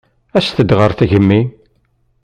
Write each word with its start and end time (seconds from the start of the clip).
Aset-d 0.37 0.69
ɣer 0.79 0.91
tgemmi. 0.93 1.41